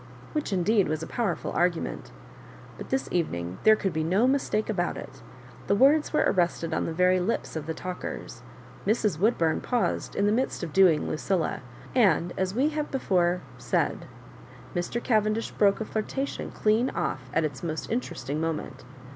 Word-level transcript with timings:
which, 0.33 0.51
indeed, 0.51 0.87
was 0.87 1.03
a 1.03 1.05
powerftil 1.07 1.53
argu 1.53 1.75
ment. 1.79 2.09
But 2.75 2.89
this 2.89 3.07
evening 3.11 3.59
there 3.61 3.75
could 3.75 3.93
be 3.93 4.03
no 4.03 4.25
mistake 4.25 4.67
about 4.67 4.97
it 4.97 5.21
The 5.67 5.75
words 5.75 6.11
were 6.11 6.23
arrested 6.25 6.73
on 6.73 6.87
the 6.87 6.91
very 6.91 7.19
lips 7.19 7.55
of 7.55 7.67
the 7.67 7.75
talkers; 7.75 8.41
Mrs. 8.87 9.19
Wbodbuni 9.19 9.61
paused 9.61 10.15
in 10.15 10.25
the 10.25 10.31
midst 10.31 10.63
of 10.63 10.73
doing 10.73 11.01
LucUla, 11.01 11.59
and, 11.93 12.33
as 12.35 12.55
we 12.55 12.69
have 12.69 12.89
before 12.89 13.41
said, 13.59 14.07
Mr. 14.73 14.97
Cavendish 15.03 15.51
broke 15.51 15.79
a 15.79 15.85
flirtation 15.85 16.49
clean 16.49 16.89
off 16.89 17.29
at 17.31 17.45
its 17.45 17.61
most 17.61 17.91
interesting 17.91 18.41
moment. 18.41 18.83